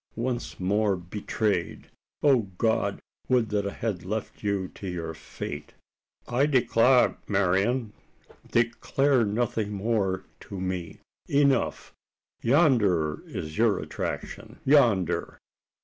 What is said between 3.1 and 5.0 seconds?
would that I had left you to